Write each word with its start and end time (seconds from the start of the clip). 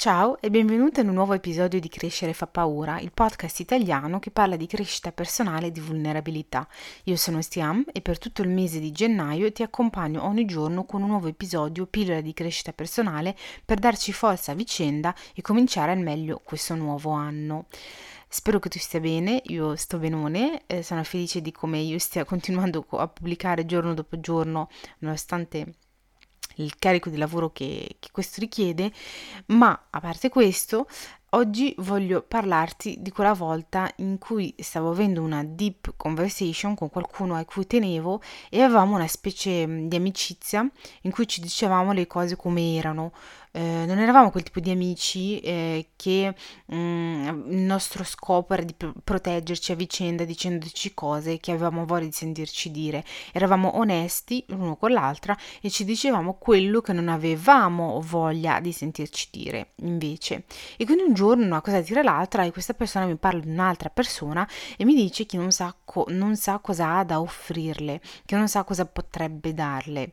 Ciao 0.00 0.40
e 0.40 0.48
benvenuta 0.48 1.00
in 1.00 1.08
un 1.08 1.14
nuovo 1.14 1.32
episodio 1.32 1.80
di 1.80 1.88
Crescere 1.88 2.32
fa 2.32 2.46
paura, 2.46 3.00
il 3.00 3.10
podcast 3.10 3.58
italiano 3.58 4.20
che 4.20 4.30
parla 4.30 4.54
di 4.54 4.68
crescita 4.68 5.10
personale 5.10 5.66
e 5.66 5.70
di 5.72 5.80
vulnerabilità. 5.80 6.68
Io 7.06 7.16
sono 7.16 7.42
Stiam 7.42 7.84
e 7.92 8.00
per 8.00 8.16
tutto 8.16 8.42
il 8.42 8.48
mese 8.48 8.78
di 8.78 8.92
gennaio 8.92 9.50
ti 9.50 9.64
accompagno 9.64 10.24
ogni 10.24 10.44
giorno 10.44 10.84
con 10.84 11.02
un 11.02 11.08
nuovo 11.08 11.26
episodio 11.26 11.86
pillola 11.86 12.20
di 12.20 12.32
crescita 12.32 12.72
personale 12.72 13.36
per 13.64 13.80
darci 13.80 14.12
forza 14.12 14.52
a 14.52 14.54
vicenda 14.54 15.12
e 15.34 15.42
cominciare 15.42 15.90
al 15.90 15.98
meglio 15.98 16.40
questo 16.44 16.76
nuovo 16.76 17.10
anno. 17.10 17.66
Spero 18.28 18.60
che 18.60 18.68
tu 18.68 18.78
stia 18.78 19.00
bene, 19.00 19.42
io 19.46 19.74
sto 19.74 19.98
benone, 19.98 20.62
eh, 20.66 20.84
sono 20.84 21.02
felice 21.02 21.42
di 21.42 21.50
come 21.50 21.80
io 21.80 21.98
stia 21.98 22.22
continuando 22.24 22.86
a 22.90 23.08
pubblicare 23.08 23.66
giorno 23.66 23.94
dopo 23.94 24.20
giorno, 24.20 24.68
nonostante 25.00 25.74
il 26.58 26.76
carico 26.78 27.10
di 27.10 27.16
lavoro 27.16 27.50
che, 27.50 27.96
che 27.98 28.08
questo 28.12 28.40
richiede, 28.40 28.92
ma 29.46 29.86
a 29.90 30.00
parte 30.00 30.28
questo, 30.28 30.86
oggi 31.30 31.74
voglio 31.78 32.22
parlarti 32.22 32.96
di 33.00 33.10
quella 33.10 33.34
volta 33.34 33.90
in 33.96 34.18
cui 34.18 34.54
stavo 34.58 34.90
avendo 34.90 35.20
una 35.22 35.44
deep 35.44 35.94
conversation 35.96 36.74
con 36.74 36.88
qualcuno 36.88 37.34
a 37.34 37.44
cui 37.44 37.66
tenevo 37.66 38.22
e 38.48 38.62
avevamo 38.62 38.94
una 38.94 39.06
specie 39.06 39.66
di 39.86 39.96
amicizia 39.96 40.66
in 41.02 41.10
cui 41.10 41.26
ci 41.28 41.40
dicevamo 41.40 41.92
le 41.92 42.06
cose 42.06 42.36
come 42.36 42.76
erano, 42.76 43.12
eh, 43.52 43.84
non 43.86 43.98
eravamo 43.98 44.30
quel 44.30 44.44
tipo 44.44 44.60
di 44.60 44.70
amici 44.70 45.40
eh, 45.40 45.88
che 45.96 46.34
mh, 46.66 46.76
mm, 46.76 47.50
il 47.50 47.58
nostro 47.58 48.04
scopo 48.04 48.52
era 48.54 48.62
di 48.62 48.74
proteggerci 49.02 49.72
a 49.72 49.74
vicenda 49.74 50.24
dicendoci 50.24 50.94
cose 50.94 51.38
che 51.38 51.52
avevamo 51.52 51.84
voglia 51.84 52.04
di 52.04 52.12
sentirci 52.12 52.70
dire. 52.70 53.04
Eravamo 53.32 53.76
onesti 53.78 54.44
l'uno 54.48 54.76
con 54.76 54.92
l'altra 54.92 55.36
e 55.60 55.70
ci 55.70 55.84
dicevamo 55.84 56.34
quello 56.34 56.80
che 56.80 56.92
non 56.92 57.08
avevamo 57.08 58.00
voglia 58.00 58.60
di 58.60 58.72
sentirci 58.72 59.28
dire 59.32 59.72
invece. 59.76 60.44
E 60.76 60.84
quindi 60.84 61.02
un 61.04 61.14
giorno 61.18 61.44
una 61.44 61.60
cosa 61.60 61.80
tira 61.80 62.02
l'altra 62.02 62.44
e 62.44 62.52
questa 62.52 62.74
persona 62.74 63.06
mi 63.06 63.16
parla 63.16 63.40
di 63.40 63.50
un'altra 63.50 63.90
persona 63.90 64.48
e 64.76 64.84
mi 64.84 64.94
dice 64.94 65.26
che 65.26 65.36
non 65.36 65.50
sa, 65.50 65.74
co- 65.84 66.06
non 66.08 66.36
sa 66.36 66.60
cosa 66.60 66.96
ha 66.96 67.04
da 67.04 67.20
offrirle, 67.20 68.00
che 68.24 68.36
non 68.36 68.46
sa 68.46 68.62
cosa 68.62 68.86
potrebbe 68.86 69.52
darle. 69.52 70.12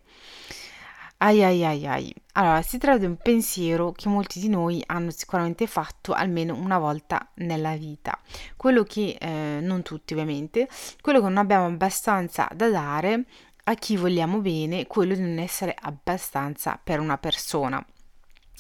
Ai 1.17 1.44
ai 1.44 1.64
ai 1.64 1.86
ai. 1.88 2.14
Allora, 2.33 2.61
si 2.61 2.78
tratta 2.78 2.98
di 2.98 3.06
un 3.06 3.17
pensiero 3.17 3.92
che 3.94 4.09
molti 4.09 4.39
di 4.39 4.50
noi 4.50 4.83
hanno 4.88 5.11
sicuramente 5.11 5.66
fatto 5.67 6.11
almeno 6.11 6.56
una 6.56 6.78
volta 6.80 7.30
nella 7.36 7.76
vita. 7.78 8.20
Quello 8.58 8.83
che, 8.83 9.16
eh, 9.20 9.59
non 9.61 9.81
tutti 9.83 10.14
ovviamente, 10.14 10.67
quello 11.02 11.20
che 11.20 11.28
non 11.28 11.38
abbiamo 11.38 11.67
abbastanza 11.67 12.50
da 12.53 12.70
dare 12.70 13.26
a 13.64 13.73
chi 13.76 13.95
vogliamo 13.95 14.39
bene, 14.39 14.88
quello 14.88 15.14
di 15.14 15.22
non 15.22 15.38
essere 15.38 15.76
abbastanza 15.80 16.80
per 16.83 17.00
una 17.00 17.17
persona. 17.17 17.83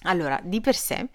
Allora, 0.03 0.39
di 0.43 0.61
per 0.61 0.75
sé 0.75 1.09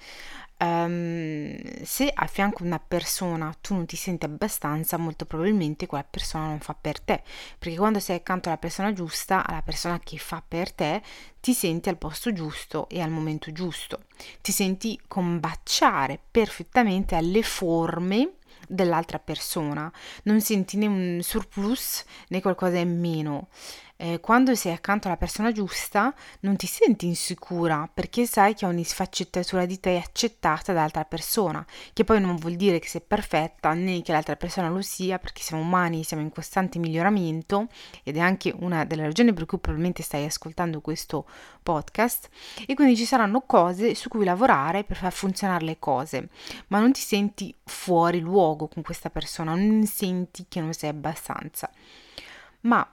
um, 0.60 1.56
se 1.82 2.10
a 2.12 2.26
fianco 2.26 2.62
una 2.64 2.78
persona 2.78 3.54
tu 3.60 3.74
non 3.74 3.86
ti 3.86 3.96
senti 3.96 4.24
abbastanza, 4.24 4.96
molto 4.96 5.24
probabilmente 5.24 5.86
quella 5.86 6.06
persona 6.08 6.46
non 6.46 6.60
fa 6.60 6.74
per 6.78 7.00
te, 7.00 7.22
perché 7.58 7.76
quando 7.76 7.98
sei 7.98 8.16
accanto 8.16 8.48
alla 8.48 8.58
persona 8.58 8.92
giusta, 8.92 9.46
alla 9.46 9.62
persona 9.62 9.98
che 9.98 10.18
fa 10.18 10.42
per 10.46 10.72
te, 10.72 11.02
ti 11.40 11.54
senti 11.54 11.88
al 11.88 11.98
posto 11.98 12.32
giusto 12.32 12.88
e 12.88 13.00
al 13.00 13.10
momento 13.10 13.50
giusto, 13.52 14.04
ti 14.40 14.52
senti 14.52 15.00
combaciare 15.08 16.20
perfettamente 16.30 17.14
alle 17.14 17.42
forme 17.42 18.34
dell'altra 18.68 19.18
persona, 19.18 19.90
non 20.24 20.40
senti 20.40 20.76
né 20.76 20.86
un 20.86 21.18
surplus 21.22 22.04
né 22.28 22.40
qualcosa 22.40 22.78
in 22.78 22.98
meno. 22.98 23.48
Eh, 24.02 24.18
quando 24.18 24.54
sei 24.54 24.72
accanto 24.72 25.08
alla 25.08 25.18
persona 25.18 25.52
giusta 25.52 26.14
non 26.40 26.56
ti 26.56 26.66
senti 26.66 27.04
insicura 27.04 27.86
perché 27.92 28.24
sai 28.24 28.54
che 28.54 28.64
ogni 28.64 28.82
sfaccettatura 28.82 29.66
di 29.66 29.78
te 29.78 29.96
è 29.96 29.98
accettata 29.98 30.72
dall'altra 30.72 31.04
persona, 31.04 31.62
che 31.92 32.04
poi 32.04 32.18
non 32.18 32.36
vuol 32.36 32.54
dire 32.54 32.78
che 32.78 32.88
sei 32.88 33.02
perfetta 33.06 33.74
né 33.74 34.00
che 34.00 34.12
l'altra 34.12 34.36
persona 34.36 34.70
lo 34.70 34.80
sia 34.80 35.18
perché 35.18 35.42
siamo 35.42 35.62
umani, 35.62 36.02
siamo 36.02 36.22
in 36.22 36.30
costante 36.30 36.78
miglioramento 36.78 37.66
ed 38.02 38.16
è 38.16 38.20
anche 38.20 38.54
una 38.60 38.86
delle 38.86 39.02
ragioni 39.02 39.34
per 39.34 39.44
cui 39.44 39.58
probabilmente 39.58 40.02
stai 40.02 40.24
ascoltando 40.24 40.80
questo 40.80 41.26
podcast 41.62 42.30
e 42.66 42.72
quindi 42.72 42.96
ci 42.96 43.04
saranno 43.04 43.42
cose 43.42 43.94
su 43.94 44.08
cui 44.08 44.24
lavorare 44.24 44.82
per 44.82 44.96
far 44.96 45.12
funzionare 45.12 45.66
le 45.66 45.78
cose, 45.78 46.30
ma 46.68 46.80
non 46.80 46.92
ti 46.92 47.02
senti 47.02 47.54
fuori 47.64 48.20
luogo 48.20 48.39
con 48.68 48.82
questa 48.82 49.10
persona, 49.10 49.54
non 49.54 49.86
senti 49.86 50.46
che 50.48 50.60
non 50.60 50.72
sei 50.72 50.90
abbastanza. 50.90 51.70
Ma 52.62 52.88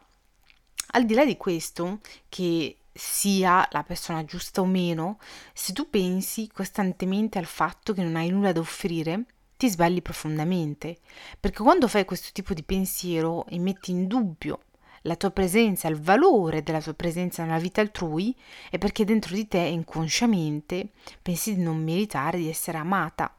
al 0.91 1.06
di 1.06 1.13
là 1.13 1.25
di 1.25 1.38
questo, 1.38 2.00
che 2.30 2.78
sia 2.94 3.68
la 3.72 3.84
persona 3.84 4.25
giusta 4.25 4.62
o 4.62 4.66
meno, 4.66 5.19
se 5.53 5.74
tu 5.74 5.90
pensi 5.90 6.50
costantemente 6.52 7.38
al 7.38 7.46
fatto 7.46 7.94
che 7.94 8.03
non 8.03 8.16
hai 8.16 8.30
nulla 8.30 8.52
da 8.52 8.59
offrire, 8.59 9.25
ti 9.58 9.69
sbagli 9.69 10.02
profondamente, 10.02 11.00
perché 11.40 11.64
quando 11.64 11.88
fai 11.88 12.06
questo 12.06 12.29
tipo 12.31 12.53
di 12.53 12.64
pensiero 12.64 13.46
e 13.47 13.59
metti 13.59 13.91
in 13.91 14.08
dubbio 14.08 14.62
la 15.02 15.16
tua 15.16 15.31
presenza, 15.31 15.88
il 15.88 16.00
valore 16.00 16.64
della 16.64 16.81
tua 16.81 16.94
presenza 16.94 17.44
nella 17.44 17.59
vita 17.59 17.81
altrui, 17.81 18.35
è 18.69 18.78
perché 18.78 19.06
dentro 19.06 19.34
di 19.34 19.47
te 19.47 19.59
inconsciamente 19.59 20.90
pensi 21.22 21.56
di 21.56 21.62
non 21.62 21.81
meritare 21.81 22.38
di 22.38 22.50
essere 22.50 22.78
amata, 22.78 23.34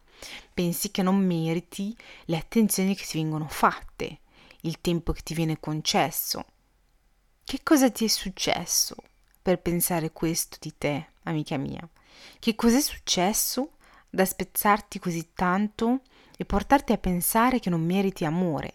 pensi 0.52 0.90
che 0.90 1.02
non 1.02 1.16
meriti 1.16 1.96
le 2.26 2.36
attenzioni 2.36 2.94
che 2.94 3.04
ti 3.04 3.18
vengono 3.18 3.46
fatte, 3.48 4.20
il 4.62 4.80
tempo 4.80 5.12
che 5.12 5.22
ti 5.22 5.34
viene 5.34 5.60
concesso, 5.60 6.44
che 7.44 7.60
cosa 7.62 7.90
ti 7.90 8.04
è 8.04 8.08
successo 8.08 8.96
per 9.40 9.60
pensare 9.60 10.12
questo 10.12 10.58
di 10.60 10.74
te, 10.76 11.12
amica 11.22 11.56
mia? 11.56 11.88
Che 12.38 12.54
cos'è 12.54 12.80
successo 12.80 13.72
da 14.10 14.24
spezzarti 14.24 14.98
così 14.98 15.30
tanto 15.32 16.02
e 16.36 16.44
portarti 16.44 16.92
a 16.92 16.98
pensare 16.98 17.58
che 17.58 17.70
non 17.70 17.82
meriti 17.82 18.26
amore? 18.26 18.74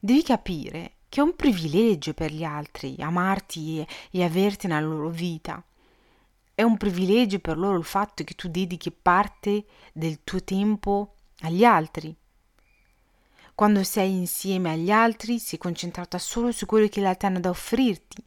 Devi 0.00 0.24
capire 0.24 0.94
che 1.08 1.20
è 1.20 1.22
un 1.22 1.36
privilegio 1.36 2.12
per 2.12 2.32
gli 2.32 2.42
altri 2.42 2.96
amarti 2.98 3.78
e, 3.78 3.86
e 4.10 4.24
averti 4.24 4.66
nella 4.66 4.80
loro 4.80 5.08
vita. 5.08 5.62
È 6.62 6.64
un 6.64 6.76
privilegio 6.76 7.40
per 7.40 7.58
loro 7.58 7.76
il 7.76 7.82
fatto 7.82 8.22
che 8.22 8.34
tu 8.34 8.46
dedichi 8.46 8.92
parte 8.92 9.64
del 9.92 10.20
tuo 10.22 10.44
tempo 10.44 11.16
agli 11.40 11.64
altri, 11.64 12.14
quando 13.56 13.82
sei 13.82 14.12
insieme 14.12 14.70
agli 14.70 14.92
altri 14.92 15.40
sei 15.40 15.58
concentrata 15.58 16.18
solo 16.18 16.52
su 16.52 16.64
quello 16.64 16.86
che 16.86 17.00
gli 17.00 17.04
altri 17.04 17.26
hanno 17.26 17.40
da 17.40 17.50
offrirti, 17.50 18.24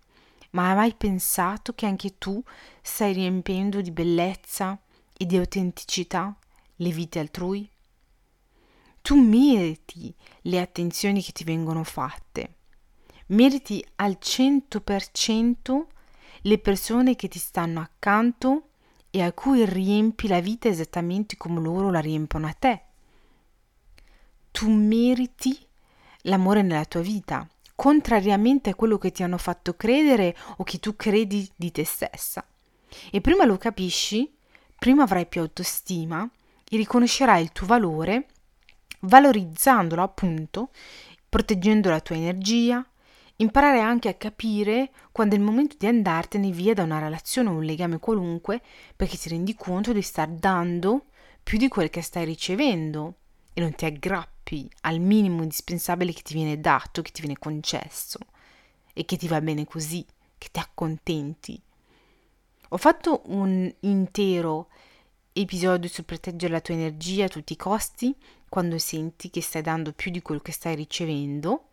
ma 0.50 0.68
hai 0.68 0.76
mai 0.76 0.94
pensato 0.96 1.74
che 1.76 1.86
anche 1.86 2.18
tu 2.18 2.44
stai 2.82 3.14
riempiendo 3.14 3.80
di 3.80 3.92
bellezza 3.92 4.78
e 5.18 5.26
di 5.26 5.38
autenticità 5.38 6.38
le 6.76 6.90
vite 6.90 7.20
altrui? 7.20 7.70
Tu 9.02 9.16
meriti 9.16 10.14
le 10.42 10.60
attenzioni 10.60 11.24
che 11.24 11.32
ti 11.32 11.46
vengono 11.46 11.86
fatte, 11.86 12.56
meriti 13.28 13.82
al 13.96 14.18
100% 14.22 15.86
le 16.46 16.58
persone 16.58 17.16
che 17.16 17.28
ti 17.28 17.40
stanno 17.40 17.80
accanto 17.80 18.70
e 19.12 19.22
a 19.22 19.32
cui 19.32 19.66
riempi 19.66 20.28
la 20.28 20.40
vita 20.40 20.68
esattamente 20.68 21.38
come 21.38 21.62
loro 21.62 21.92
la 21.92 22.00
riempono 22.00 22.48
a 22.48 22.54
te 22.54 22.82
tu 24.56 24.72
meriti 24.72 25.68
l'amore 26.22 26.62
nella 26.62 26.86
tua 26.86 27.02
vita, 27.02 27.46
contrariamente 27.76 28.70
a 28.70 28.76
quello 28.76 28.98
che 28.98 29.12
ti 29.12 29.22
hanno 29.22 29.38
fatto 29.38 29.76
credere 29.76 30.34
o 30.58 30.64
che 30.64 30.80
tu 30.80 30.96
credi 30.96 31.52
di 31.58 31.74
te 31.74 31.84
stessa. 31.84 32.48
E 33.12 33.20
prima 33.20 33.44
lo 33.44 33.58
capisci, 33.58 34.34
prima 34.80 35.04
avrai 35.04 35.26
più 35.26 35.42
autostima 35.42 36.26
e 36.64 36.78
riconoscerai 36.78 37.44
il 37.44 37.52
tuo 37.52 37.68
valore, 37.68 38.28
valorizzandolo 39.02 40.02
appunto, 40.02 40.70
proteggendo 41.28 41.90
la 41.90 42.00
tua 42.00 42.16
energia, 42.16 42.88
imparare 43.38 43.80
anche 43.80 44.10
a 44.10 44.14
capire 44.14 44.92
quando 45.12 45.36
è 45.36 45.38
il 45.38 45.44
momento 45.44 45.76
di 45.78 45.88
andartene 45.88 46.52
via 46.52 46.74
da 46.74 46.84
una 46.84 47.00
relazione 47.00 47.50
o 47.50 47.54
un 47.54 47.64
legame 47.64 48.00
qualunque, 48.00 48.62
perché 48.96 49.18
ti 49.18 49.30
rendi 49.30 49.56
conto 49.56 49.92
di 49.92 50.02
star 50.02 50.30
dando 50.30 51.06
più 51.44 51.58
di 51.58 51.68
quel 51.68 51.90
che 51.90 52.02
stai 52.02 52.26
ricevendo 52.26 53.16
e 53.54 53.62
non 53.62 53.74
ti 53.76 53.86
aggrappi 53.86 54.70
al 54.82 55.00
minimo 55.00 55.42
indispensabile 55.42 56.14
che 56.14 56.22
ti 56.22 56.34
viene 56.34 56.60
dato, 56.60 57.02
che 57.02 57.12
ti 57.12 57.22
viene 57.22 57.38
concesso 57.38 58.20
e 58.94 59.06
che 59.06 59.18
ti 59.18 59.28
va 59.28 59.42
bene 59.42 59.66
così, 59.66 60.06
che 60.38 60.50
ti 60.52 60.60
accontenti. 60.60 61.62
Ho 62.70 62.78
fatto 62.78 63.22
un 63.26 63.72
intero 63.82 64.70
episodio 65.34 65.90
sul 65.90 66.06
proteggere 66.06 66.54
la 66.54 66.62
tua 66.62 66.74
energia 66.74 67.26
a 67.26 67.30
tutti 67.30 67.54
i 67.54 67.58
costi 67.58 68.16
quando 68.50 68.78
senti 68.78 69.30
che 69.30 69.42
stai 69.42 69.62
dando 69.62 69.92
più 69.94 70.12
di 70.12 70.22
quello 70.22 70.42
che 70.42 70.52
stai 70.52 70.76
ricevendo. 70.76 71.70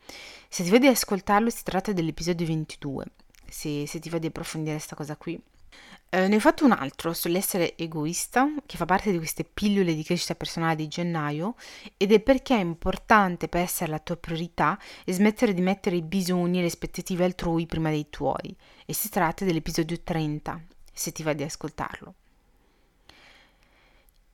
Se 0.49 0.65
ti 0.65 0.71
va 0.71 0.79
di 0.79 0.87
ascoltarlo 0.87 1.51
si 1.51 1.63
tratta 1.63 1.93
dell'episodio 1.93 2.47
22. 2.47 3.05
Se, 3.49 3.87
se 3.87 3.99
ti 3.99 4.09
va 4.09 4.19
di 4.19 4.27
approfondire 4.27 4.77
questa 4.77 4.97
cosa 4.97 5.17
qui, 5.17 5.41
eh, 6.15 6.29
ne 6.29 6.37
ho 6.37 6.41
fatto 6.41 6.67
un 6.67 6.73
altro 6.73 7.15
sull'essere 7.15 7.75
egoista, 7.77 8.47
che 8.67 8.77
fa 8.77 8.85
parte 8.85 9.11
di 9.11 9.17
queste 9.17 9.45
pillole 9.45 9.95
di 9.95 10.03
crescita 10.03 10.35
personale 10.35 10.77
di 10.77 10.87
gennaio, 10.87 11.55
ed 11.97 12.13
è 12.13 12.21
perché 12.21 12.55
è 12.55 12.61
importante 12.61 13.49
per 13.49 13.63
essere 13.63 13.91
la 13.91 13.99
tua 13.99 14.17
priorità 14.17 14.79
e 15.05 15.13
smettere 15.15 15.55
di 15.55 15.63
mettere 15.63 15.97
i 15.97 16.03
bisogni 16.03 16.59
e 16.59 16.61
le 16.61 16.67
aspettative 16.67 17.25
altrui 17.25 17.65
prima 17.65 17.89
dei 17.89 18.09
tuoi. 18.11 18.55
E 18.85 18.93
si 18.93 19.09
tratta 19.09 19.47
dell'episodio 19.47 19.99
30, 20.03 20.61
se 20.93 21.13
ti 21.13 21.23
va 21.23 21.33
di 21.33 21.45
ascoltarlo. 21.45 22.15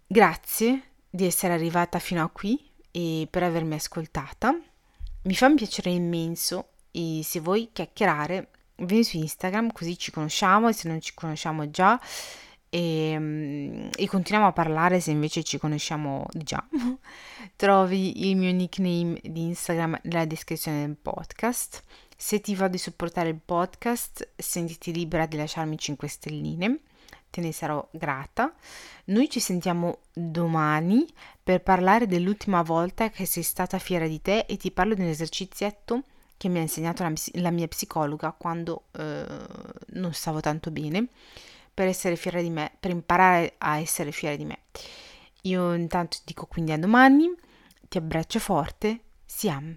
Grazie 0.04 0.82
di 1.10 1.24
essere 1.26 1.52
arrivata 1.52 1.98
fino 1.98 2.22
a 2.22 2.28
qui 2.28 2.58
e 2.90 3.26
per 3.30 3.42
avermi 3.42 3.74
ascoltata. 3.74 4.58
Mi 5.22 5.34
fa 5.34 5.46
un 5.46 5.56
piacere 5.56 5.90
immenso 5.90 6.68
e 6.90 7.20
se 7.22 7.40
vuoi 7.40 7.70
chiacchierare 7.72 8.50
vieni 8.76 9.04
su 9.04 9.16
Instagram 9.16 9.72
così 9.72 9.98
ci 9.98 10.10
conosciamo 10.10 10.68
e 10.68 10.72
se 10.72 10.88
non 10.88 11.00
ci 11.00 11.12
conosciamo 11.14 11.68
già 11.70 12.00
e, 12.70 13.16
mm, 13.18 13.88
e, 13.96 14.06
continuiamo 14.06 14.50
a 14.50 14.52
parlare 14.52 15.00
se 15.00 15.10
invece 15.10 15.42
ci 15.42 15.58
conosciamo 15.58 16.26
già. 16.34 16.66
Trovi 17.56 18.28
il 18.28 18.36
mio 18.36 18.52
nickname 18.52 19.18
di 19.22 19.42
Instagram 19.42 19.98
nella 20.02 20.26
descrizione 20.26 20.84
del 20.84 20.96
podcast. 21.00 21.82
Se 22.16 22.40
ti 22.40 22.54
va 22.54 22.68
di 22.68 22.78
supportare 22.78 23.30
il 23.30 23.40
podcast, 23.42 24.28
sentiti 24.36 24.92
libera 24.92 25.26
di 25.26 25.36
lasciarmi 25.36 25.78
5 25.78 26.08
stelline, 26.08 26.80
te 27.30 27.40
ne 27.40 27.52
sarò 27.52 27.86
grata. 27.90 28.52
Noi 29.06 29.28
ci 29.28 29.40
sentiamo 29.40 30.00
domani 30.12 31.06
per 31.42 31.62
parlare 31.62 32.06
dell'ultima 32.06 32.62
volta 32.62 33.10
che 33.10 33.26
sei 33.26 33.42
stata 33.42 33.78
fiera 33.78 34.06
di 34.06 34.20
te 34.20 34.40
e 34.48 34.56
ti 34.56 34.70
parlo 34.70 34.94
di 34.94 35.02
un 35.02 35.08
esercizietto 35.08 36.02
che 36.36 36.48
mi 36.48 36.58
ha 36.58 36.62
insegnato 36.62 37.02
la, 37.02 37.12
la 37.34 37.50
mia 37.50 37.66
psicologa 37.66 38.32
quando 38.32 38.84
eh, 38.92 39.26
non 39.88 40.12
stavo 40.12 40.40
tanto 40.40 40.70
bene 40.70 41.08
per 41.74 41.86
essere 41.86 42.16
fiera 42.16 42.40
di 42.40 42.50
me, 42.50 42.72
per 42.78 42.90
imparare 42.90 43.54
a 43.58 43.78
essere 43.78 44.12
fiera 44.12 44.36
di 44.36 44.44
me. 44.44 44.62
Io 45.42 45.74
intanto 45.74 46.18
dico 46.24 46.46
quindi 46.46 46.72
a 46.72 46.78
domani, 46.78 47.32
ti 47.88 47.98
abbraccio 47.98 48.38
forte, 48.38 49.00
siam. 49.24 49.76